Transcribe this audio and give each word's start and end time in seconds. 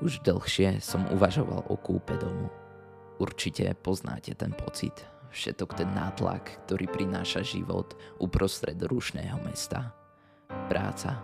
Už 0.00 0.24
dlhšie 0.24 0.80
som 0.80 1.04
uvažoval 1.12 1.68
o 1.68 1.76
kúpe 1.76 2.16
domu. 2.16 2.48
Určite 3.20 3.76
poznáte 3.84 4.32
ten 4.32 4.48
pocit, 4.56 4.96
všetok 5.28 5.76
ten 5.76 5.92
nátlak, 5.92 6.64
ktorý 6.64 6.88
prináša 6.88 7.44
život 7.44 7.92
uprostred 8.16 8.80
rušného 8.80 9.36
mesta. 9.44 9.92
Práca. 10.72 11.20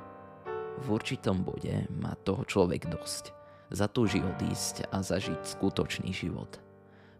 V 0.84 0.92
určitom 0.92 1.40
bode 1.40 1.88
má 1.88 2.12
toho 2.20 2.44
človek 2.44 2.92
dosť. 2.92 3.32
Zatúži 3.72 4.20
odísť 4.20 4.92
a 4.92 5.00
zažiť 5.00 5.40
skutočný 5.56 6.12
život. 6.12 6.60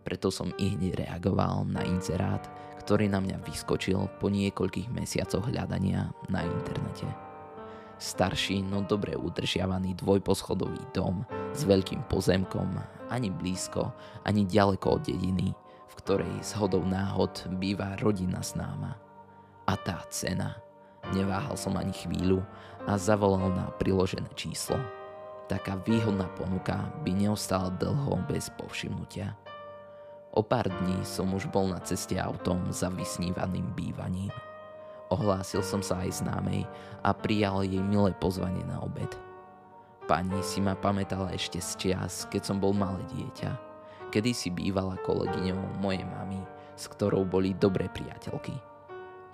Preto 0.04 0.29
som 0.29 0.52
i 0.61 0.77
hneď 0.77 1.09
reagoval 1.09 1.64
na 1.64 1.82
inzerát, 1.88 2.45
ktorý 2.84 3.09
na 3.09 3.25
mňa 3.25 3.41
vyskočil 3.43 4.12
po 4.20 4.29
niekoľkých 4.29 4.93
mesiacoch 4.93 5.48
hľadania 5.48 6.12
na 6.29 6.45
internete. 6.45 7.26
Starší, 7.97 8.61
no 8.61 8.85
dobre 8.85 9.17
udržiavaný 9.17 9.97
dvojposchodový 9.97 10.93
dom 10.93 11.25
s 11.57 11.65
veľkým 11.65 12.05
pozemkom, 12.12 12.77
ani 13.09 13.33
blízko, 13.33 13.89
ani 14.29 14.45
ďaleko 14.45 15.01
od 15.01 15.03
dediny, 15.09 15.57
v 15.89 15.95
ktorej 16.05 16.34
z 16.45 16.53
hodou 16.61 16.84
náhod 16.84 17.48
býva 17.56 17.97
rodina 17.97 18.45
s 18.45 18.53
náma. 18.53 19.01
A 19.65 19.75
tá 19.80 20.05
cena. 20.12 20.61
Neváhal 21.15 21.56
som 21.56 21.79
ani 21.79 21.95
chvíľu 21.95 22.45
a 22.84 22.98
zavolal 23.01 23.48
na 23.55 23.70
priložené 23.80 24.28
číslo. 24.37 24.77
Taká 25.47 25.78
výhodná 25.87 26.27
ponuka 26.34 26.91
by 27.06 27.15
neostala 27.15 27.70
dlho 27.78 28.19
bez 28.27 28.51
povšimnutia. 28.59 29.39
O 30.37 30.45
pár 30.45 30.69
dní 30.69 31.01
som 31.06 31.33
už 31.33 31.48
bol 31.48 31.70
na 31.70 31.81
ceste 31.81 32.19
autom 32.19 32.61
za 32.69 32.92
vysnívaným 32.92 33.73
bývaním. 33.73 34.34
Ohlásil 35.06 35.62
som 35.62 35.78
sa 35.84 36.02
aj 36.02 36.23
známej 36.23 36.66
a 37.06 37.14
prijal 37.14 37.62
jej 37.62 37.78
milé 37.78 38.10
pozvanie 38.19 38.62
na 38.66 38.83
obed. 38.83 39.09
Pani 40.06 40.38
si 40.42 40.62
ma 40.62 40.74
pamätala 40.78 41.34
ešte 41.34 41.59
z 41.59 41.70
čias, 41.78 42.27
keď 42.30 42.42
som 42.42 42.59
bol 42.62 42.74
malé 42.74 43.02
dieťa. 43.14 43.50
Kedy 44.11 44.30
si 44.34 44.48
bývala 44.55 44.98
kolegyňou 45.02 45.83
mojej 45.83 46.06
mamy, 46.06 46.39
s 46.78 46.86
ktorou 46.91 47.27
boli 47.27 47.55
dobré 47.58 47.91
priateľky. 47.91 48.55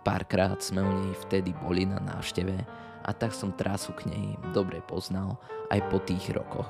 Párkrát 0.03 0.59
sme 0.59 0.83
u 0.83 0.93
nej 0.93 1.15
vtedy 1.29 1.55
boli 1.55 1.85
na 1.85 2.01
návšteve 2.01 2.57
a 3.05 3.11
tak 3.13 3.37
som 3.37 3.55
trasu 3.55 3.95
k 3.95 4.11
nej 4.11 4.27
dobre 4.51 4.81
poznal 4.83 5.39
aj 5.71 5.81
po 5.89 6.01
tých 6.03 6.33
rokoch. 6.35 6.69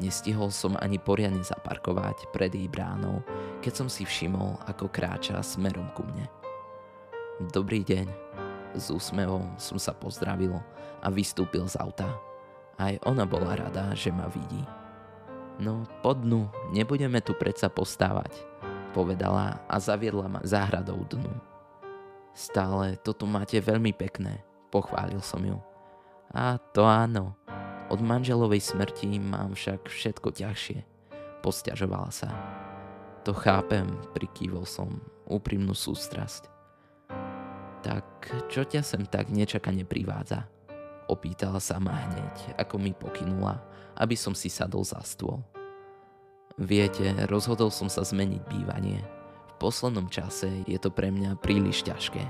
Nestihol 0.00 0.48
som 0.48 0.80
ani 0.80 0.96
poriadne 0.96 1.44
zaparkovať 1.44 2.32
pred 2.32 2.52
jej 2.56 2.66
bránou, 2.66 3.20
keď 3.60 3.84
som 3.84 3.88
si 3.92 4.08
všimol, 4.08 4.56
ako 4.64 4.88
kráča 4.88 5.38
smerom 5.44 5.92
ku 5.92 6.00
mne. 6.08 6.41
Dobrý 7.40 7.80
deň. 7.80 8.12
S 8.76 8.92
úsmevom 8.92 9.56
som 9.56 9.80
sa 9.80 9.96
pozdravil 9.96 10.52
a 11.00 11.08
vystúpil 11.08 11.64
z 11.64 11.80
auta. 11.80 12.12
Aj 12.76 12.92
ona 13.08 13.24
bola 13.24 13.56
rada, 13.56 13.96
že 13.96 14.12
ma 14.12 14.28
vidí. 14.28 14.60
No, 15.56 15.88
po 16.04 16.12
dnu, 16.12 16.52
nebudeme 16.76 17.24
tu 17.24 17.32
predsa 17.32 17.72
postávať, 17.72 18.36
povedala 18.92 19.64
a 19.64 19.80
zaviedla 19.80 20.28
ma 20.28 20.40
záhradou 20.44 21.00
dnu. 21.08 21.32
Stále 22.36 23.00
toto 23.00 23.24
máte 23.24 23.56
veľmi 23.64 23.96
pekné, 23.96 24.44
pochválil 24.68 25.24
som 25.24 25.40
ju. 25.40 25.56
A 26.36 26.60
to 26.76 26.84
áno, 26.84 27.32
od 27.88 28.00
manželovej 28.04 28.60
smrti 28.60 29.08
mám 29.16 29.56
však 29.56 29.88
všetko 29.88 30.36
ťažšie, 30.36 30.84
posťažovala 31.40 32.12
sa. 32.12 32.28
To 33.24 33.32
chápem, 33.32 33.88
prikývol 34.12 34.68
som 34.68 35.00
úprimnú 35.24 35.72
sústrasť. 35.72 36.51
Tak 37.82 38.30
čo 38.46 38.62
ťa 38.62 38.86
sem 38.86 39.02
tak 39.10 39.26
nečakane 39.34 39.82
privádza? 39.82 40.46
Opýtala 41.10 41.58
sa 41.58 41.82
ma 41.82 41.92
hneď, 41.92 42.54
ako 42.62 42.78
mi 42.78 42.94
pokynula, 42.94 43.58
aby 43.98 44.14
som 44.14 44.38
si 44.38 44.46
sadol 44.46 44.86
za 44.86 45.02
stôl. 45.02 45.42
Viete, 46.54 47.10
rozhodol 47.26 47.74
som 47.74 47.90
sa 47.90 48.06
zmeniť 48.06 48.42
bývanie. 48.46 49.02
V 49.50 49.52
poslednom 49.58 50.06
čase 50.06 50.62
je 50.70 50.78
to 50.78 50.94
pre 50.94 51.10
mňa 51.10 51.42
príliš 51.42 51.82
ťažké. 51.82 52.22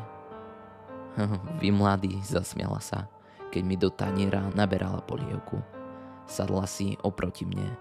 Vy 1.61 1.69
mladý, 1.69 2.17
zasmiala 2.25 2.81
sa, 2.81 3.13
keď 3.53 3.63
mi 3.63 3.77
do 3.77 3.93
taniera 3.93 4.49
naberala 4.57 5.05
polievku. 5.05 5.61
Sadla 6.25 6.65
si 6.65 6.97
oproti 7.05 7.45
mne. 7.45 7.77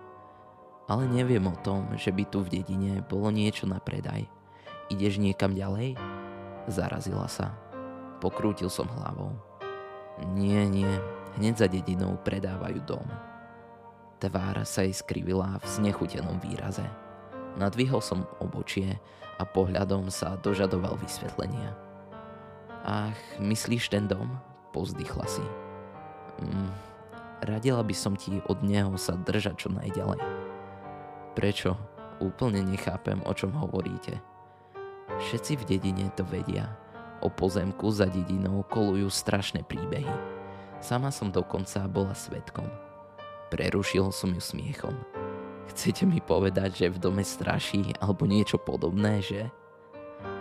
Ale 0.91 1.07
neviem 1.07 1.47
o 1.47 1.55
tom, 1.55 1.87
že 1.95 2.11
by 2.11 2.27
tu 2.27 2.43
v 2.43 2.59
dedine 2.59 2.99
bolo 3.07 3.31
niečo 3.31 3.63
na 3.63 3.79
predaj. 3.79 4.27
Ideš 4.91 5.23
niekam 5.23 5.55
ďalej? 5.55 5.95
Zarazila 6.69 7.25
sa. 7.25 7.53
Pokrútil 8.22 8.69
som 8.69 8.85
hlavou. 8.85 9.33
Nie, 10.38 10.69
nie, 10.69 10.89
hneď 11.38 11.66
za 11.66 11.67
dedinou 11.72 12.19
predávajú 12.22 12.81
dom. 12.85 13.07
Tvár 14.22 14.61
sa 14.69 14.85
jej 14.85 14.94
skrivila 14.94 15.57
v 15.57 15.66
znechutenom 15.66 16.38
výraze. 16.38 16.85
Nadvihol 17.57 18.05
som 18.05 18.29
obočie 18.38 19.01
a 19.41 19.44
pohľadom 19.44 20.13
sa 20.13 20.38
dožadoval 20.38 21.01
vysvetlenia. 21.01 21.73
Ach, 22.85 23.17
myslíš 23.41 23.89
ten 23.89 24.05
dom? 24.05 24.38
Pozdychla 24.69 25.25
si. 25.25 25.45
Mm, 26.41 26.69
radila 27.41 27.81
by 27.81 27.95
som 27.97 28.13
ti 28.13 28.38
od 28.45 28.61
neho 28.61 28.93
sa 29.01 29.17
držať 29.17 29.55
čo 29.57 29.69
najďalej. 29.73 30.22
Prečo? 31.33 31.73
Úplne 32.22 32.61
nechápem, 32.61 33.17
o 33.25 33.33
čom 33.33 33.49
hovoríte. 33.57 34.22
Všetci 35.21 35.53
v 35.61 35.63
dedine 35.77 36.09
to 36.17 36.25
vedia. 36.25 36.65
O 37.21 37.29
pozemku 37.29 37.93
za 37.93 38.09
dedinou 38.09 38.65
kolujú 38.65 39.05
strašné 39.05 39.61
príbehy. 39.69 40.09
Sama 40.81 41.13
som 41.13 41.29
dokonca 41.29 41.85
bola 41.85 42.17
svetkom. 42.17 42.65
Prerušil 43.53 44.09
som 44.09 44.33
ju 44.33 44.41
smiechom. 44.41 44.97
Chcete 45.69 46.09
mi 46.09 46.17
povedať, 46.17 46.83
že 46.83 46.87
v 46.89 46.97
dome 46.97 47.21
straší 47.21 47.93
alebo 48.01 48.25
niečo 48.25 48.57
podobné, 48.57 49.21
že? 49.21 49.45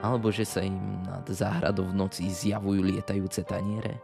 Alebo 0.00 0.32
že 0.32 0.48
sa 0.48 0.64
im 0.64 1.04
nad 1.04 1.28
záhradou 1.28 1.84
v 1.84 2.00
noci 2.00 2.32
zjavujú 2.32 2.80
lietajúce 2.80 3.44
taniere? 3.44 4.00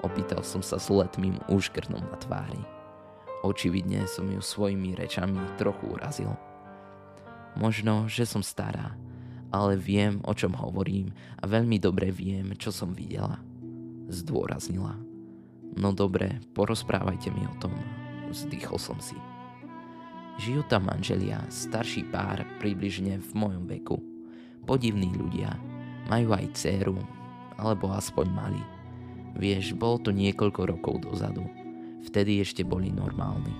Opýtal 0.00 0.40
som 0.40 0.64
sa 0.64 0.80
s 0.80 0.88
letmým 0.88 1.36
úškrnom 1.52 2.00
na 2.00 2.16
tvári. 2.16 2.64
Očividne 3.44 4.08
som 4.08 4.24
ju 4.24 4.40
svojimi 4.40 4.96
rečami 4.96 5.38
trochu 5.60 5.84
urazil. 5.92 6.32
Možno, 7.54 8.08
že 8.08 8.24
som 8.24 8.40
stará, 8.40 8.96
ale 9.48 9.80
viem, 9.80 10.20
o 10.28 10.32
čom 10.36 10.52
hovorím 10.52 11.12
a 11.40 11.48
veľmi 11.48 11.80
dobre 11.80 12.12
viem, 12.12 12.52
čo 12.60 12.68
som 12.68 12.92
videla. 12.92 13.40
Zdôraznila. 14.08 14.96
No 15.76 15.92
dobre, 15.92 16.40
porozprávajte 16.52 17.32
mi 17.32 17.44
o 17.44 17.54
tom. 17.60 17.72
Vzdychol 18.28 18.76
som 18.80 18.98
si. 19.00 19.16
Žijú 20.38 20.68
tam 20.70 20.86
manželia, 20.86 21.42
starší 21.50 22.08
pár 22.12 22.44
približne 22.62 23.18
v 23.18 23.30
mojom 23.34 23.64
veku. 23.66 23.98
Podivní 24.68 25.10
ľudia. 25.16 25.56
Majú 26.08 26.32
aj 26.32 26.56
dceru, 26.56 26.96
alebo 27.60 27.92
aspoň 27.92 28.26
mali. 28.32 28.62
Vieš, 29.36 29.76
bol 29.76 30.00
to 30.00 30.08
niekoľko 30.08 30.60
rokov 30.64 30.94
dozadu. 31.04 31.44
Vtedy 32.06 32.40
ešte 32.40 32.64
boli 32.64 32.88
normálni. 32.88 33.52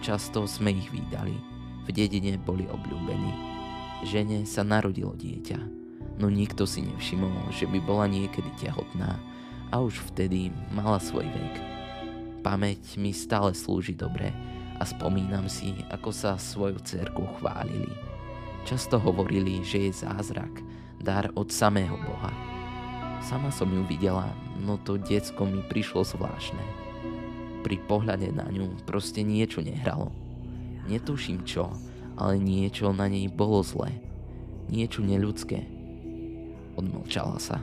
Často 0.00 0.48
sme 0.48 0.72
ich 0.72 0.88
vydali. 0.88 1.36
V 1.84 1.88
dedine 1.92 2.40
boli 2.40 2.64
obľúbení 2.64 3.53
Žene 4.04 4.44
sa 4.44 4.60
narodilo 4.60 5.16
dieťa, 5.16 5.58
no 6.20 6.28
nikto 6.28 6.68
si 6.68 6.84
nevšimol, 6.84 7.48
že 7.48 7.64
by 7.64 7.80
bola 7.80 8.04
niekedy 8.04 8.52
tehotná 8.60 9.16
a 9.72 9.80
už 9.80 10.12
vtedy 10.12 10.52
mala 10.76 11.00
svoj 11.00 11.24
vek. 11.24 11.54
Pamäť 12.44 13.00
mi 13.00 13.16
stále 13.16 13.56
slúži 13.56 13.96
dobre 13.96 14.28
a 14.76 14.84
spomínam 14.84 15.48
si, 15.48 15.72
ako 15.88 16.12
sa 16.12 16.36
svoju 16.36 16.84
cerku 16.84 17.24
chválili. 17.40 17.88
Často 18.68 19.00
hovorili, 19.00 19.64
že 19.64 19.88
je 19.88 20.04
zázrak, 20.04 20.52
dar 21.00 21.32
od 21.32 21.48
samého 21.48 21.96
Boha. 21.96 22.32
Sama 23.24 23.48
som 23.48 23.72
ju 23.72 23.88
videla, 23.88 24.28
no 24.60 24.76
to 24.76 25.00
diecko 25.00 25.48
mi 25.48 25.64
prišlo 25.64 26.04
zvláštne. 26.04 26.60
Pri 27.64 27.80
pohľade 27.88 28.28
na 28.36 28.44
ňu 28.52 28.84
proste 28.84 29.24
niečo 29.24 29.64
nehralo. 29.64 30.12
Netuším 30.84 31.48
čo, 31.48 31.72
ale 32.14 32.38
niečo 32.38 32.94
na 32.94 33.10
nej 33.10 33.26
bolo 33.30 33.62
zlé. 33.66 33.94
Niečo 34.70 35.04
neľudské. 35.04 35.66
Odmlčala 36.74 37.38
sa. 37.38 37.62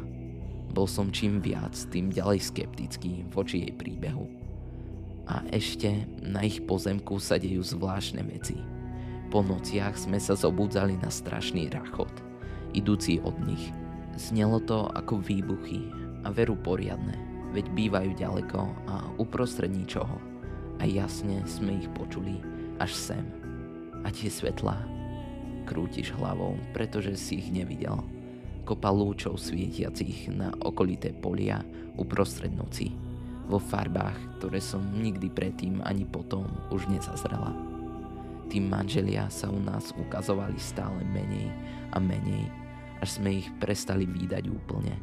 Bol 0.71 0.87
som 0.87 1.11
čím 1.11 1.43
viac, 1.43 1.75
tým 1.91 2.11
ďalej 2.11 2.47
skeptický 2.47 3.27
voči 3.31 3.67
jej 3.67 3.73
príbehu. 3.75 4.27
A 5.27 5.43
ešte 5.51 6.07
na 6.23 6.47
ich 6.47 6.63
pozemku 6.63 7.19
sa 7.19 7.35
dejú 7.35 7.63
zvláštne 7.63 8.23
veci. 8.23 8.55
Po 9.31 9.43
nociach 9.43 9.95
sme 9.95 10.19
sa 10.19 10.35
zobudzali 10.35 10.99
na 10.99 11.11
strašný 11.11 11.71
rachot, 11.71 12.11
idúci 12.75 13.19
od 13.23 13.35
nich. 13.43 13.71
Znelo 14.19 14.59
to 14.63 14.91
ako 14.91 15.23
výbuchy 15.23 15.87
a 16.23 16.31
veru 16.31 16.59
poriadne, 16.59 17.15
veď 17.55 17.65
bývajú 17.71 18.11
ďaleko 18.19 18.59
a 18.91 18.95
uprostred 19.19 19.71
ničoho. 19.71 20.19
A 20.79 20.87
jasne 20.87 21.43
sme 21.47 21.79
ich 21.79 21.87
počuli 21.95 22.43
až 22.81 22.91
sem 22.97 23.40
a 24.01 24.09
tie 24.09 24.29
svetlá. 24.29 24.77
Krútiš 25.69 26.11
hlavou, 26.17 26.57
pretože 26.73 27.15
si 27.17 27.39
ich 27.39 27.49
nevidel. 27.53 28.01
Kopa 28.65 28.89
lúčov 28.93 29.41
svietiacich 29.41 30.29
na 30.33 30.53
okolité 30.61 31.13
polia 31.13 31.65
uprostred 31.97 32.53
noci. 32.53 32.93
vo 33.51 33.59
farbách, 33.59 34.39
ktoré 34.39 34.63
som 34.63 34.79
nikdy 34.95 35.27
predtým 35.27 35.83
ani 35.83 36.07
potom 36.07 36.47
už 36.71 36.87
nezazrela. 36.87 37.51
Tí 38.47 38.63
manželia 38.63 39.27
sa 39.27 39.51
u 39.51 39.59
nás 39.59 39.91
ukazovali 39.91 40.55
stále 40.55 41.03
menej 41.11 41.51
a 41.91 41.99
menej, 41.99 42.47
až 43.03 43.19
sme 43.19 43.43
ich 43.43 43.47
prestali 43.59 44.07
výdať 44.07 44.47
úplne. 44.47 44.95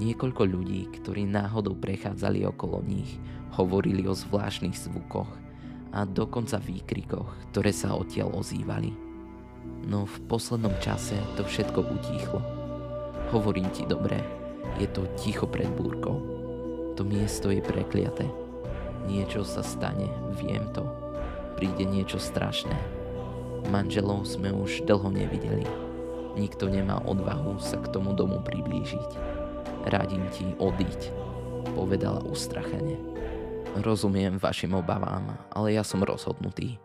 Niekoľko 0.00 0.42
ľudí, 0.48 0.88
ktorí 0.96 1.28
náhodou 1.28 1.76
prechádzali 1.76 2.48
okolo 2.48 2.80
nich, 2.88 3.20
hovorili 3.52 4.08
o 4.08 4.16
zvláštnych 4.16 4.76
zvukoch 4.88 5.47
a 5.92 6.04
dokonca 6.04 6.60
výkrikoch, 6.60 7.52
ktoré 7.52 7.72
sa 7.72 7.96
odtiaľ 7.96 8.36
ozývali. 8.36 8.92
No 9.88 10.04
v 10.04 10.16
poslednom 10.28 10.74
čase 10.82 11.16
to 11.36 11.44
všetko 11.44 11.80
utíchlo. 11.80 12.40
Hovorím 13.32 13.68
ti 13.72 13.84
dobre, 13.88 14.20
je 14.76 14.88
to 14.88 15.08
ticho 15.16 15.48
pred 15.48 15.68
búrkou. 15.72 16.16
To 16.96 17.02
miesto 17.06 17.48
je 17.48 17.62
prekliaté. 17.62 18.28
Niečo 19.08 19.46
sa 19.46 19.64
stane, 19.64 20.10
viem 20.36 20.68
to. 20.76 20.84
Príde 21.56 21.88
niečo 21.88 22.20
strašné. 22.20 22.74
Manželov 23.72 24.28
sme 24.28 24.52
už 24.52 24.84
dlho 24.84 25.08
nevideli. 25.10 25.64
Nikto 26.38 26.70
nemá 26.70 27.02
odvahu 27.02 27.58
sa 27.58 27.80
k 27.80 27.90
tomu 27.90 28.14
domu 28.14 28.38
priblížiť. 28.44 29.10
Radím 29.88 30.28
ti 30.30 30.46
odíť, 30.60 31.10
povedala 31.74 32.22
ustrachene. 32.22 32.94
Rozumiem 33.78 34.42
vašim 34.42 34.74
obavám, 34.74 35.38
ale 35.54 35.78
ja 35.78 35.86
som 35.86 36.02
rozhodnutý. 36.02 36.82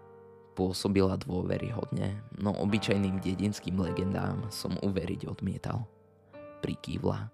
Pôsobila 0.53 1.17
dôveryhodne, 1.17 2.21
no 2.37 2.53
obyčajným 2.53 3.17
dedinským 3.17 3.81
legendám 3.81 4.45
som 4.53 4.77
uveriť 4.85 5.25
odmietal. 5.25 5.89
Prikývla 6.61 7.33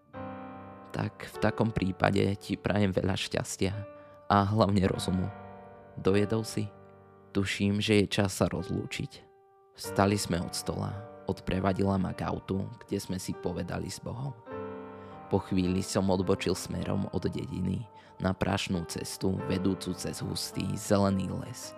tak 0.89 1.29
v 1.29 1.37
takom 1.37 1.69
prípade 1.69 2.21
ti 2.41 2.57
prajem 2.57 2.89
veľa 2.89 3.13
šťastia 3.13 3.73
a 4.29 4.37
hlavne 4.45 4.83
rozumu. 4.89 5.29
Dojedol 5.97 6.41
si? 6.45 6.65
Tuším, 7.29 7.77
že 7.77 8.03
je 8.03 8.05
čas 8.09 8.33
sa 8.33 8.49
rozlúčiť. 8.49 9.21
Vstali 9.77 10.17
sme 10.17 10.41
od 10.41 10.51
stola, 10.51 10.91
odprevadila 11.29 11.95
ma 12.01 12.11
k 12.11 12.25
autu, 12.25 12.65
kde 12.83 12.97
sme 12.97 13.21
si 13.21 13.37
povedali 13.37 13.87
s 13.87 14.01
Bohom. 14.01 14.33
Po 15.29 15.37
chvíli 15.37 15.85
som 15.85 16.09
odbočil 16.09 16.57
smerom 16.57 17.05
od 17.13 17.29
dediny 17.29 17.85
na 18.17 18.33
prašnú 18.33 18.81
cestu 18.89 19.37
vedúcu 19.45 19.93
cez 19.93 20.25
hustý 20.25 20.65
zelený 20.73 21.29
les. 21.45 21.77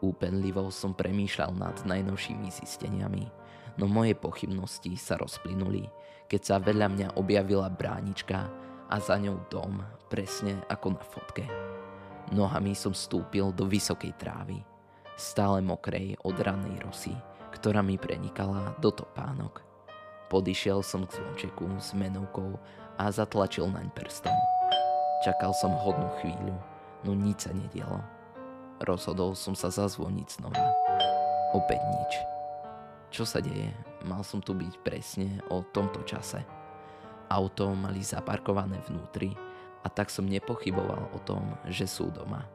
Úpenlivo 0.00 0.72
som 0.72 0.96
premýšľal 0.96 1.52
nad 1.60 1.76
najnovšími 1.84 2.48
zisteniami, 2.48 3.28
no 3.76 3.84
moje 3.84 4.16
pochybnosti 4.16 4.96
sa 4.96 5.20
rozplynuli, 5.20 5.92
keď 6.24 6.40
sa 6.40 6.56
vedľa 6.56 6.88
mňa 6.88 7.08
objavila 7.20 7.68
bránička 7.68 8.48
a 8.88 8.96
za 8.96 9.20
ňou 9.20 9.44
dom, 9.52 9.84
presne 10.08 10.56
ako 10.72 10.96
na 10.96 11.04
fotke. 11.04 11.44
Nohami 12.32 12.72
som 12.72 12.96
stúpil 12.96 13.52
do 13.52 13.68
vysokej 13.68 14.16
trávy, 14.16 14.56
stále 15.20 15.60
mokrej 15.60 16.16
od 16.24 16.36
ranej 16.40 16.80
rosy, 16.80 17.12
ktorá 17.52 17.84
mi 17.84 18.00
prenikala 18.00 18.72
do 18.80 18.88
topánok. 18.88 19.69
Podišiel 20.30 20.86
som 20.86 21.10
k 21.10 21.18
zvončeku 21.18 21.66
s 21.82 21.90
menovkou 21.90 22.54
a 22.94 23.10
zatlačil 23.10 23.66
naň 23.66 23.90
prstom. 23.90 24.30
Čakal 25.26 25.50
som 25.58 25.74
hodnú 25.74 26.06
chvíľu, 26.22 26.54
no 27.02 27.18
nič 27.18 27.50
sa 27.50 27.52
nedialo. 27.52 27.98
Rozhodol 28.78 29.34
som 29.34 29.58
sa 29.58 29.74
zazvoniť 29.74 30.38
znova. 30.38 30.70
Opäť 31.50 31.82
nič. 31.82 32.12
Čo 33.10 33.26
sa 33.26 33.42
deje? 33.42 33.74
Mal 34.06 34.22
som 34.22 34.38
tu 34.38 34.54
byť 34.54 34.74
presne 34.86 35.42
o 35.50 35.66
tomto 35.66 36.06
čase. 36.06 36.46
Auto 37.26 37.74
mali 37.74 38.06
zaparkované 38.06 38.78
vnútri 38.86 39.34
a 39.82 39.90
tak 39.90 40.14
som 40.14 40.30
nepochyboval 40.30 41.10
o 41.10 41.18
tom, 41.26 41.58
že 41.66 41.90
sú 41.90 42.06
doma. 42.14 42.46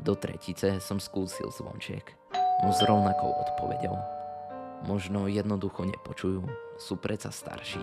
Do 0.00 0.16
tretice 0.16 0.80
som 0.80 0.96
skúsil 0.96 1.52
zvončiek, 1.52 2.08
no 2.64 2.72
s 2.72 2.80
rovnakou 2.88 3.36
odpovedou. 3.36 4.21
Možno 4.82 5.30
jednoducho 5.30 5.86
nepočujú, 5.86 6.42
sú 6.74 6.94
predsa 6.98 7.30
starší. 7.30 7.82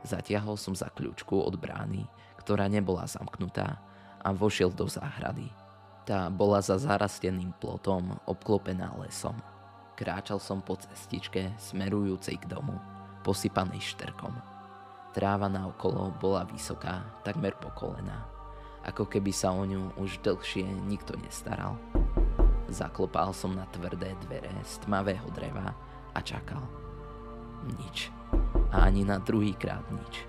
Zatiahol 0.00 0.56
som 0.56 0.72
za 0.72 0.88
kľúčku 0.88 1.36
od 1.36 1.60
brány, 1.60 2.08
ktorá 2.40 2.70
nebola 2.72 3.04
zamknutá 3.04 3.82
a 4.24 4.32
vošiel 4.32 4.72
do 4.72 4.88
záhrady. 4.88 5.52
Tá 6.06 6.30
bola 6.30 6.62
za 6.62 6.78
zarasteným 6.78 7.52
plotom 7.58 8.16
obklopená 8.24 8.94
lesom. 9.02 9.34
Kráčal 9.98 10.38
som 10.38 10.62
po 10.62 10.78
cestičke 10.78 11.52
smerujúcej 11.58 12.38
k 12.40 12.48
domu, 12.48 12.78
posypanej 13.26 13.82
šterkom. 13.82 14.32
Tráva 15.12 15.50
na 15.50 15.66
okolo 15.68 16.14
bola 16.16 16.46
vysoká, 16.46 17.02
takmer 17.26 17.58
po 17.58 17.72
kolena, 17.74 18.24
ako 18.86 19.10
keby 19.10 19.34
sa 19.34 19.50
o 19.50 19.66
ňu 19.66 19.98
už 19.98 20.22
dlhšie 20.22 20.64
nikto 20.86 21.18
nestaral. 21.18 21.74
Zaklopal 22.70 23.34
som 23.34 23.56
na 23.56 23.66
tvrdé 23.74 24.14
dvere 24.26 24.52
z 24.62 24.86
tmavého 24.86 25.26
dreva 25.34 25.74
a 26.16 26.24
čakal. 26.24 26.64
Nič. 27.76 28.08
A 28.72 28.88
ani 28.88 29.04
na 29.04 29.20
druhý 29.20 29.52
krát 29.52 29.84
nič. 29.92 30.24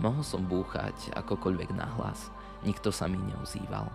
Mohol 0.00 0.24
som 0.24 0.48
búchať 0.48 1.12
akokoľvek 1.12 1.76
nahlas, 1.76 2.32
nikto 2.64 2.88
sa 2.88 3.04
mi 3.04 3.20
neozýval. 3.20 3.92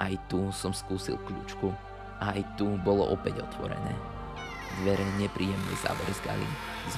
Aj 0.00 0.12
tu 0.32 0.48
som 0.48 0.72
skúsil 0.72 1.20
kľúčku 1.28 1.76
aj 2.20 2.40
tu 2.56 2.80
bolo 2.80 3.04
opäť 3.12 3.44
otvorené. 3.44 3.92
Dvere 4.80 5.04
nepríjemne 5.20 5.74
zavrzgali 5.80 6.48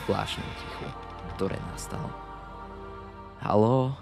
zvláštne 0.03 0.47
tichu, 0.63 0.89
ktoré 1.35 1.59
nastalo. 1.75 2.11
Halo? 3.43 3.95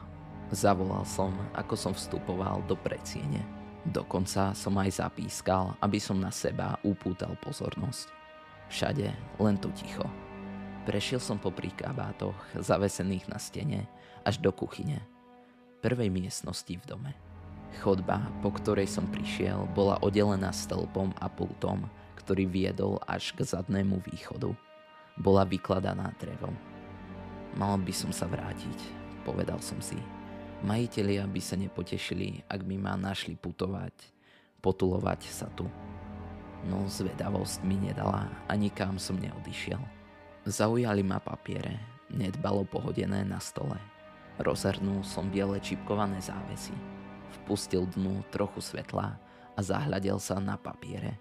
Zavolal 0.52 1.02
som, 1.08 1.34
ako 1.58 1.74
som 1.74 1.92
vstupoval 1.96 2.62
do 2.70 2.78
predsiene. 2.78 3.42
Dokonca 3.82 4.54
som 4.54 4.78
aj 4.78 5.02
zapískal, 5.02 5.74
aby 5.82 5.98
som 5.98 6.20
na 6.20 6.30
seba 6.30 6.78
upútal 6.86 7.34
pozornosť. 7.42 8.12
Všade 8.66 9.14
len 9.38 9.56
to 9.58 9.70
ticho. 9.74 10.06
Prešiel 10.86 11.18
som 11.18 11.38
po 11.38 11.50
kabátoch, 11.50 12.38
zavesených 12.54 13.26
na 13.26 13.38
stene, 13.42 13.90
až 14.22 14.38
do 14.38 14.54
kuchyne. 14.54 15.02
Prvej 15.82 16.10
miestnosti 16.10 16.70
v 16.70 16.84
dome. 16.86 17.12
Chodba, 17.82 18.22
po 18.40 18.54
ktorej 18.54 18.86
som 18.86 19.04
prišiel, 19.10 19.66
bola 19.74 19.98
oddelená 19.98 20.54
stĺpom 20.54 21.12
a 21.18 21.26
pultom, 21.26 21.90
ktorý 22.22 22.46
viedol 22.46 23.02
až 23.06 23.34
k 23.34 23.42
zadnému 23.42 24.02
východu. 24.06 24.54
Bola 25.18 25.42
vykladaná 25.46 26.14
drevom. 26.18 26.54
Mal 27.58 27.76
by 27.82 27.94
som 27.94 28.10
sa 28.14 28.26
vrátiť, 28.30 28.78
povedal 29.26 29.58
som 29.58 29.78
si. 29.82 29.98
Majitelia 30.64 31.26
by 31.28 31.40
sa 31.42 31.54
nepotešili, 31.58 32.46
ak 32.48 32.64
by 32.64 32.76
ma 32.80 32.96
našli 32.96 33.36
putovať, 33.36 33.92
potulovať 34.64 35.20
sa 35.28 35.46
tu. 35.52 35.68
No 36.66 36.82
zvedavosť 36.90 37.62
mi 37.62 37.78
nedala 37.78 38.26
a 38.50 38.52
nikam 38.58 38.98
som 38.98 39.14
neodišiel. 39.22 39.78
Zaujali 40.46 41.02
ma 41.06 41.22
papiere, 41.22 41.78
nedbalo 42.10 42.66
pohodené 42.66 43.22
na 43.22 43.38
stole. 43.38 43.78
Rozhrnul 44.42 45.06
som 45.06 45.30
biele 45.30 45.62
čipkované 45.62 46.18
závesy. 46.18 46.74
Vpustil 47.42 47.86
dnu 47.94 48.26
trochu 48.34 48.58
svetla 48.58 49.14
a 49.54 49.60
zahľadel 49.62 50.18
sa 50.18 50.42
na 50.42 50.58
papiere. 50.58 51.18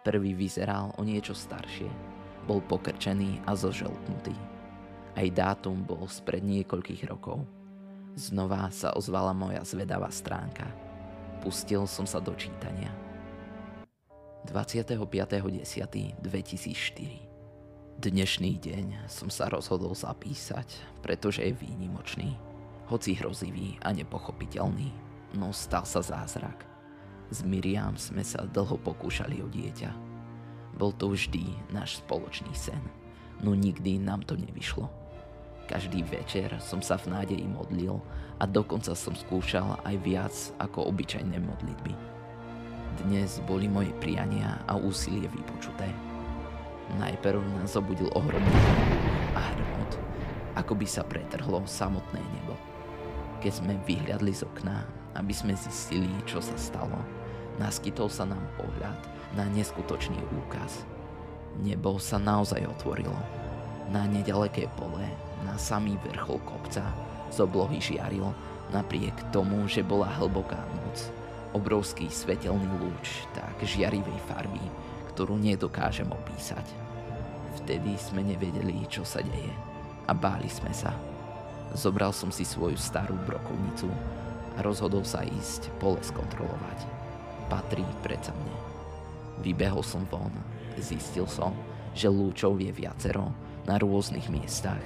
Prvý 0.00 0.32
vyzeral 0.32 0.96
o 0.96 1.04
niečo 1.04 1.36
staršie. 1.36 1.88
Bol 2.48 2.64
pokrčený 2.64 3.44
a 3.44 3.52
zoželtnutý. 3.52 4.32
Aj 5.12 5.28
dátum 5.28 5.84
bol 5.84 6.08
spred 6.08 6.40
niekoľkých 6.40 7.04
rokov. 7.04 7.44
Znova 8.16 8.72
sa 8.72 8.96
ozvala 8.96 9.36
moja 9.36 9.60
zvedavá 9.60 10.08
stránka. 10.08 10.64
Pustil 11.44 11.84
som 11.84 12.08
sa 12.08 12.16
do 12.16 12.32
čítania. 12.32 13.09
25.10.2004 14.48 16.24
Dnešný 18.00 18.56
deň 18.56 19.04
som 19.12 19.28
sa 19.28 19.52
rozhodol 19.52 19.92
zapísať, 19.92 20.64
pretože 21.04 21.44
je 21.44 21.52
výnimočný, 21.52 22.40
hoci 22.88 23.20
hrozivý 23.20 23.76
a 23.84 23.92
nepochopiteľný, 23.92 24.96
no 25.36 25.52
stal 25.52 25.84
sa 25.84 26.00
zázrak. 26.00 26.64
S 27.28 27.44
Miriam 27.44 28.00
sme 28.00 28.24
sa 28.24 28.48
dlho 28.48 28.80
pokúšali 28.80 29.44
o 29.44 29.48
dieťa. 29.52 29.92
Bol 30.80 30.96
to 30.96 31.12
vždy 31.12 31.44
náš 31.68 32.00
spoločný 32.00 32.56
sen, 32.56 32.80
no 33.44 33.52
nikdy 33.52 34.00
nám 34.00 34.24
to 34.24 34.40
nevyšlo. 34.40 34.88
Každý 35.68 36.00
večer 36.08 36.56
som 36.64 36.80
sa 36.80 36.96
v 36.96 37.12
nádeji 37.12 37.44
modlil 37.44 38.00
a 38.40 38.48
dokonca 38.48 38.96
som 38.96 39.12
skúšal 39.12 39.84
aj 39.84 39.96
viac 40.00 40.32
ako 40.56 40.88
obyčajné 40.88 41.36
modlitby. 41.36 42.19
Dnes 42.98 43.38
boli 43.46 43.70
moje 43.70 43.94
priania 44.02 44.58
a 44.66 44.74
úsilie 44.74 45.30
vypočuté. 45.30 45.86
Najprv 46.98 47.38
nás 47.62 47.78
obudil 47.78 48.10
ohromný 48.18 48.58
a 49.38 49.40
hrmot, 49.54 49.90
ako 50.58 50.74
by 50.74 50.86
sa 50.90 51.06
pretrhlo 51.06 51.62
samotné 51.62 52.18
nebo. 52.18 52.58
Keď 53.38 53.52
sme 53.62 53.78
vyhľadli 53.86 54.34
z 54.34 54.42
okna, 54.42 54.82
aby 55.14 55.30
sme 55.30 55.54
zistili, 55.54 56.10
čo 56.26 56.42
sa 56.42 56.58
stalo, 56.58 56.98
naskytol 57.62 58.10
sa 58.10 58.26
nám 58.26 58.42
pohľad 58.58 58.98
na 59.38 59.46
neskutočný 59.54 60.18
úkaz. 60.42 60.82
Nebo 61.62 62.02
sa 62.02 62.18
naozaj 62.18 62.66
otvorilo. 62.66 63.16
Na 63.94 64.06
nedaleké 64.10 64.66
pole, 64.74 65.06
na 65.46 65.54
samý 65.54 65.94
vrchol 66.02 66.42
kopca, 66.42 66.82
z 67.30 67.38
oblohy 67.46 67.78
žiaril 67.78 68.34
Napriek 68.70 69.34
tomu, 69.34 69.66
že 69.66 69.82
bola 69.82 70.06
hlboká 70.14 70.62
noc, 70.78 71.10
obrovský 71.52 72.06
svetelný 72.06 72.66
lúč 72.78 73.26
tak 73.34 73.58
žiarivej 73.62 74.18
farby, 74.30 74.62
ktorú 75.14 75.36
nedokážem 75.36 76.06
opísať. 76.06 76.64
Vtedy 77.62 77.98
sme 77.98 78.22
nevedeli, 78.22 78.86
čo 78.86 79.02
sa 79.02 79.20
deje 79.20 79.52
a 80.06 80.12
báli 80.14 80.46
sme 80.46 80.70
sa. 80.70 80.94
Zobral 81.74 82.10
som 82.10 82.34
si 82.34 82.42
svoju 82.42 82.74
starú 82.74 83.14
brokovnicu 83.26 83.86
a 84.58 84.62
rozhodol 84.62 85.06
sa 85.06 85.22
ísť 85.22 85.70
pole 85.78 86.02
skontrolovať. 86.02 86.78
Patrí 87.46 87.86
predsa 88.02 88.34
mne. 88.34 88.56
Vybehol 89.42 89.82
som 89.86 90.02
von, 90.10 90.34
zistil 90.78 91.26
som, 91.30 91.54
že 91.94 92.10
lúčov 92.10 92.58
je 92.58 92.70
viacero 92.70 93.30
na 93.66 93.78
rôznych 93.78 94.26
miestach 94.30 94.82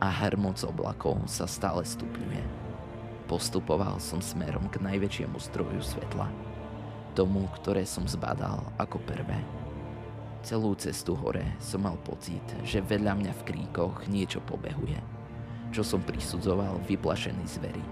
a 0.00 0.08
hrmoc 0.12 0.60
oblakov 0.64 1.24
sa 1.24 1.48
stále 1.48 1.84
stupňuje. 1.84 2.65
Postupoval 3.26 3.98
som 3.98 4.22
smerom 4.22 4.70
k 4.70 4.78
najväčšiemu 4.78 5.34
zdroju 5.50 5.82
svetla. 5.82 6.30
Tomu, 7.18 7.50
ktoré 7.58 7.82
som 7.82 8.06
zbadal 8.06 8.62
ako 8.78 9.02
prvé. 9.02 9.42
Celú 10.46 10.78
cestu 10.78 11.18
hore 11.18 11.58
som 11.58 11.82
mal 11.82 11.98
pocit, 12.06 12.44
že 12.62 12.78
vedľa 12.78 13.18
mňa 13.18 13.32
v 13.34 13.46
kríkoch 13.50 14.06
niečo 14.06 14.38
pobehuje, 14.46 15.02
čo 15.74 15.82
som 15.82 16.06
prisudzoval 16.06 16.78
vyplašený 16.86 17.44
zveri. 17.50 17.82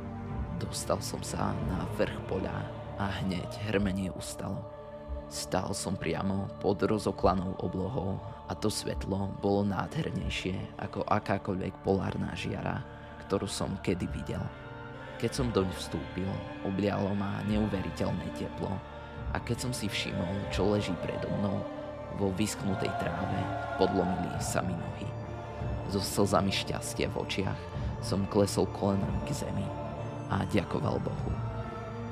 Dostal 0.62 1.02
som 1.02 1.18
sa 1.26 1.50
na 1.66 1.82
vrch 1.98 2.14
poľa 2.30 2.54
a 3.02 3.10
hneď 3.26 3.50
hrmenie 3.66 4.14
ustalo. 4.14 4.62
Stál 5.26 5.74
som 5.74 5.98
priamo 5.98 6.46
pod 6.62 6.78
rozoklanou 6.86 7.58
oblohou 7.58 8.22
a 8.46 8.54
to 8.54 8.70
svetlo 8.70 9.34
bolo 9.42 9.66
nádhernejšie 9.66 10.78
ako 10.78 11.02
akákoľvek 11.10 11.74
polárna 11.82 12.30
žiara, 12.38 12.86
ktorú 13.26 13.50
som 13.50 13.74
kedy 13.82 14.06
videl. 14.14 14.46
Keď 15.24 15.40
som 15.40 15.48
doň 15.48 15.72
vstúpil, 15.72 16.28
oblialo 16.68 17.16
ma 17.16 17.40
neuveriteľné 17.48 18.28
teplo 18.36 18.68
a 19.32 19.40
keď 19.40 19.56
som 19.56 19.72
si 19.72 19.88
všimol, 19.88 20.52
čo 20.52 20.68
leží 20.68 20.92
predo 21.00 21.32
mnou, 21.40 21.64
vo 22.20 22.28
vyschnutej 22.36 22.92
tráve 23.00 23.40
podlomili 23.80 24.36
sa 24.36 24.60
mi 24.60 24.76
nohy. 24.76 25.08
So 25.88 26.04
slzami 26.04 26.52
šťastia 26.52 27.08
v 27.08 27.24
očiach 27.24 27.56
som 28.04 28.28
klesol 28.28 28.68
kolenom 28.76 29.16
k 29.24 29.32
zemi 29.32 29.64
a 30.28 30.44
ďakoval 30.52 31.00
Bohu. 31.00 31.32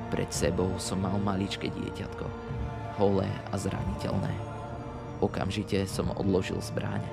Pred 0.09 0.33
sebou 0.33 0.73
som 0.81 1.05
mal 1.05 1.21
maličké 1.21 1.69
dieťatko, 1.69 2.25
holé 2.97 3.29
a 3.53 3.61
zraniteľné. 3.61 4.33
Okamžite 5.21 5.85
som 5.85 6.09
odložil 6.17 6.65
zbraň 6.65 7.05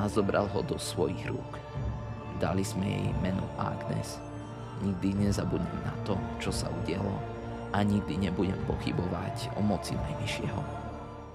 a 0.00 0.08
zobral 0.08 0.48
ho 0.48 0.64
do 0.64 0.80
svojich 0.80 1.28
rúk. 1.28 1.60
Dali 2.40 2.64
sme 2.64 2.88
jej 2.88 3.12
meno 3.20 3.44
Agnes– 3.60 4.16
Nikdy 4.82 5.14
nezabudnem 5.14 5.78
na 5.86 5.94
to, 6.02 6.18
čo 6.42 6.50
sa 6.50 6.66
udialo 6.82 7.32
a 7.72 7.80
nikdy 7.80 8.28
nebudem 8.28 8.58
pochybovať 8.68 9.56
o 9.56 9.60
moci 9.64 9.96
Najvyššieho. 9.96 10.62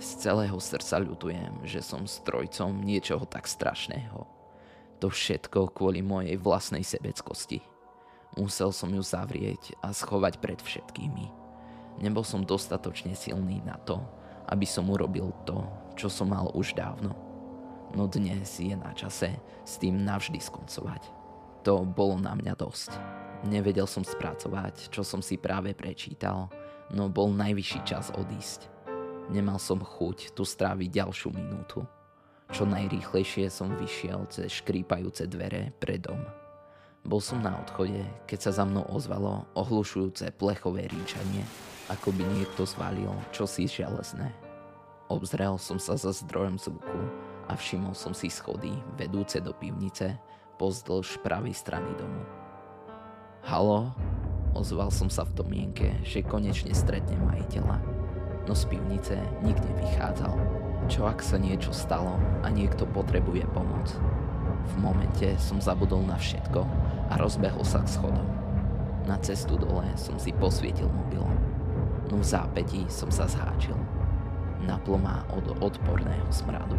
Z 0.00 0.08
celého 0.24 0.56
srdca 0.56 0.96
ľutujem, 0.96 1.64
že 1.68 1.84
som 1.84 2.08
strojcom 2.08 2.80
niečoho 2.80 3.28
tak 3.28 3.44
strašného. 3.44 4.24
To 5.00 5.12
všetko 5.12 5.76
kvôli 5.76 6.00
mojej 6.00 6.40
vlastnej 6.40 6.84
sebeckosti. 6.84 7.60
Musel 8.36 8.72
som 8.72 8.88
ju 8.92 9.04
zavrieť 9.04 9.76
a 9.84 9.92
schovať 9.92 10.40
pred 10.40 10.60
všetkými. 10.60 11.28
Nebol 12.00 12.24
som 12.24 12.48
dostatočne 12.48 13.12
silný 13.12 13.60
na 13.60 13.76
to, 13.84 14.00
aby 14.48 14.64
som 14.64 14.88
urobil 14.88 15.36
to, 15.44 15.68
čo 16.00 16.08
som 16.08 16.32
mal 16.32 16.48
už 16.56 16.72
dávno. 16.72 17.12
No 17.92 18.08
dnes 18.08 18.56
je 18.56 18.72
na 18.72 18.94
čase 18.96 19.36
s 19.66 19.76
tým 19.76 20.00
navždy 20.00 20.40
skoncovať. 20.40 21.19
To 21.64 21.84
bolo 21.84 22.16
na 22.16 22.32
mňa 22.32 22.54
dosť. 22.56 22.90
Nevedel 23.44 23.84
som 23.84 24.04
spracovať, 24.04 24.88
čo 24.88 25.04
som 25.04 25.20
si 25.20 25.36
práve 25.36 25.76
prečítal, 25.76 26.48
no 26.92 27.12
bol 27.12 27.32
najvyšší 27.32 27.80
čas 27.84 28.12
odísť. 28.16 28.68
Nemal 29.28 29.60
som 29.60 29.80
chuť 29.80 30.32
tu 30.32 30.42
stráviť 30.44 30.88
ďalšiu 30.88 31.30
minútu. 31.32 31.84
Čo 32.50 32.66
najrýchlejšie 32.66 33.46
som 33.46 33.76
vyšiel 33.78 34.26
cez 34.32 34.50
škrípajúce 34.60 35.28
dvere 35.30 35.70
pre 35.78 36.02
dom. 36.02 36.18
Bol 37.00 37.22
som 37.22 37.40
na 37.40 37.56
odchode, 37.56 38.04
keď 38.28 38.38
sa 38.50 38.60
za 38.60 38.64
mnou 38.68 38.84
ozvalo 38.90 39.48
ohlušujúce 39.56 40.36
plechové 40.36 40.90
ríčanie, 40.90 41.46
ako 41.88 42.12
by 42.12 42.24
niekto 42.36 42.68
zvalil 42.68 43.14
čosi 43.32 43.64
železné. 43.64 44.34
Obzrel 45.08 45.56
som 45.56 45.80
sa 45.80 45.96
za 45.96 46.12
zdrojom 46.12 46.60
zvuku 46.60 47.00
a 47.48 47.56
všimol 47.56 47.96
som 47.96 48.12
si 48.12 48.28
schody 48.28 48.76
vedúce 49.00 49.40
do 49.40 49.56
pivnice, 49.56 50.18
pozdĺž 50.60 51.24
pravej 51.24 51.56
strany 51.56 51.88
domu. 51.96 52.20
Halo? 53.48 53.96
Ozval 54.52 54.92
som 54.92 55.08
sa 55.08 55.24
v 55.24 55.40
domienke, 55.40 55.96
že 56.04 56.20
konečne 56.20 56.76
stretnem 56.76 57.16
majiteľa. 57.24 57.80
No 58.44 58.52
z 58.52 58.68
pivnice 58.68 59.16
nik 59.40 59.56
nevychádzal. 59.56 60.36
Čo 60.92 61.08
ak 61.08 61.24
sa 61.24 61.40
niečo 61.40 61.72
stalo 61.72 62.20
a 62.44 62.52
niekto 62.52 62.84
potrebuje 62.84 63.48
pomoc? 63.56 63.88
V 64.68 64.74
momente 64.76 65.32
som 65.40 65.64
zabudol 65.64 66.04
na 66.04 66.20
všetko 66.20 66.60
a 67.08 67.16
rozbehol 67.16 67.64
sa 67.64 67.80
k 67.80 67.96
schodom. 67.96 68.28
Na 69.08 69.16
cestu 69.24 69.56
dole 69.56 69.88
som 69.96 70.20
si 70.20 70.28
posvietil 70.36 70.92
mobilom. 70.92 71.40
No 72.12 72.20
v 72.20 72.26
zápätí 72.26 72.84
som 72.92 73.08
sa 73.08 73.24
zháčil. 73.24 73.78
Naplo 74.68 75.00
ma 75.00 75.24
od 75.32 75.56
odporného 75.64 76.28
smradu 76.28 76.76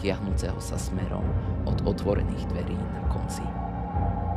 tiahnúceho 0.00 0.60
sa 0.60 0.76
smerom 0.76 1.24
od 1.64 1.80
otvorených 1.88 2.44
dverí 2.52 2.76
na 2.76 3.02
konci. 3.08 3.44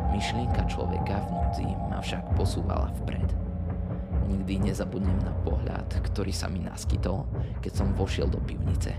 Myšlienka 0.10 0.66
človeka 0.66 1.22
v 1.56 1.75
ma 1.89 2.00
však 2.01 2.34
posúvala 2.34 2.89
vpred. 3.04 3.30
Nikdy 4.30 4.70
nezabudnem 4.72 5.18
na 5.22 5.34
pohľad, 5.46 5.89
ktorý 6.10 6.34
sa 6.34 6.50
mi 6.50 6.62
naskytol, 6.62 7.25
keď 7.62 7.74
som 7.84 7.98
vošiel 7.98 8.30
do 8.30 8.38
pivnice. 8.42 8.94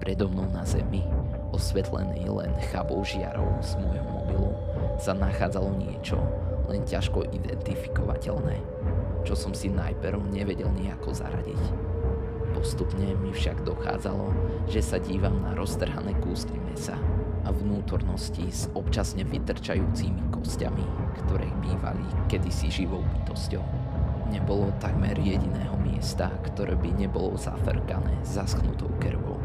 Predo 0.00 0.28
mnou 0.28 0.48
na 0.52 0.64
zemi, 0.68 1.04
osvetlený 1.52 2.28
len 2.28 2.52
chabou 2.72 3.00
žiarou 3.04 3.48
z 3.64 3.80
môjho 3.80 4.08
mobilu, 4.10 4.50
sa 5.00 5.16
nachádzalo 5.16 5.72
niečo, 5.80 6.20
len 6.68 6.84
ťažko 6.84 7.24
identifikovateľné, 7.32 8.56
čo 9.24 9.32
som 9.32 9.56
si 9.56 9.72
najprv 9.72 10.20
nevedel 10.28 10.68
nejako 10.76 11.12
zaradiť 11.16 11.83
Postupne 12.54 13.18
mi 13.18 13.34
však 13.34 13.66
dochádzalo, 13.66 14.30
že 14.70 14.78
sa 14.78 15.02
dívam 15.02 15.42
na 15.42 15.58
roztrhané 15.58 16.14
kúsky 16.22 16.54
mesa 16.70 16.94
a 17.42 17.50
vnútornosti 17.50 18.46
s 18.46 18.70
občasne 18.78 19.26
vytrčajúcimi 19.26 20.30
kostiami, 20.30 20.86
ktoré 21.18 21.50
bývali 21.60 22.06
kedysi 22.30 22.70
živou 22.70 23.02
bytosťou. 23.02 23.60
Nebolo 24.30 24.70
takmer 24.78 25.18
jediného 25.18 25.74
miesta, 25.82 26.30
ktoré 26.46 26.78
by 26.78 26.94
nebolo 26.94 27.34
zafrkané 27.34 28.16
zaschnutou 28.22 28.88
krvou. 29.02 29.36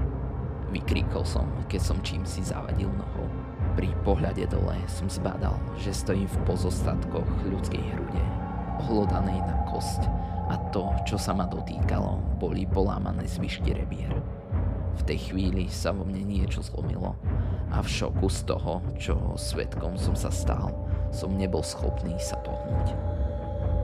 Vykríkol 0.69 1.25
som, 1.25 1.49
keď 1.65 1.81
som 1.81 1.97
čím 2.05 2.21
si 2.29 2.45
zavadil 2.45 2.93
nohou. 2.93 3.25
Pri 3.73 3.89
pohľade 4.05 4.45
dole 4.53 4.77
som 4.85 5.09
zbadal, 5.09 5.57
že 5.81 5.97
stojím 5.97 6.29
v 6.29 6.41
pozostatkoch 6.45 7.27
ľudskej 7.49 7.83
hrude, 7.89 8.23
ohlodanej 8.85 9.41
na 9.43 9.65
kosť 9.65 10.29
to, 10.69 10.89
čo 11.05 11.17
sa 11.17 11.33
ma 11.33 11.49
dotýkalo, 11.49 12.37
boli 12.37 12.65
polámané 12.69 13.25
zvyšky 13.25 13.73
rebier. 13.73 14.13
V 14.99 15.01
tej 15.07 15.31
chvíli 15.31 15.65
sa 15.71 15.95
vo 15.95 16.03
mne 16.03 16.21
niečo 16.27 16.59
zlomilo 16.61 17.15
a 17.71 17.79
v 17.79 17.87
šoku 17.87 18.27
z 18.27 18.39
toho, 18.45 18.83
čo 18.99 19.15
svetkom 19.39 19.95
som 19.95 20.13
sa 20.13 20.29
stal, 20.29 20.73
som 21.09 21.33
nebol 21.33 21.63
schopný 21.63 22.17
sa 22.19 22.37
pohnúť. 22.41 22.93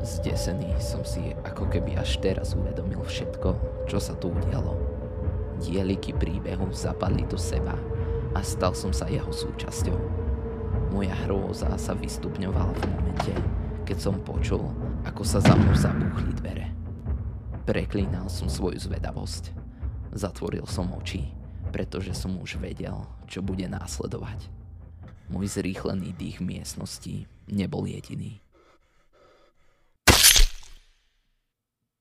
Zdesený 0.06 0.70
som 0.78 1.02
si 1.02 1.34
ako 1.48 1.66
keby 1.72 1.98
až 1.98 2.22
teraz 2.22 2.54
uvedomil 2.54 3.02
všetko, 3.02 3.58
čo 3.90 3.98
sa 3.98 4.14
tu 4.20 4.30
udialo. 4.30 4.78
Dieliky 5.64 6.14
príbehu 6.14 6.70
zapadli 6.70 7.26
do 7.26 7.40
seba 7.40 7.74
a 8.36 8.44
stal 8.44 8.76
som 8.76 8.92
sa 8.92 9.08
jeho 9.10 9.32
súčasťou. 9.32 9.98
Moja 10.94 11.16
hrôza 11.26 11.72
sa 11.80 11.98
vystupňovala 11.98 12.76
v 12.76 12.84
momente, 12.92 13.34
keď 13.88 13.98
som 13.98 14.20
počul, 14.22 14.68
ako 15.08 15.24
sa 15.24 15.40
za 15.40 15.56
mnou 15.56 15.74
zabuchli 15.74 16.32
dvere. 16.38 16.75
Preklínal 17.66 18.30
som 18.30 18.46
svoju 18.46 18.78
zvedavosť. 18.78 19.50
Zatvoril 20.14 20.70
som 20.70 20.94
oči, 20.94 21.34
pretože 21.74 22.14
som 22.14 22.38
už 22.38 22.62
vedel, 22.62 22.94
čo 23.26 23.42
bude 23.42 23.66
následovať. 23.66 24.54
Môj 25.34 25.50
zrýchlený 25.50 26.14
dých 26.14 26.46
miestnosti 26.46 27.26
nebol 27.50 27.90
jediný. 27.90 28.45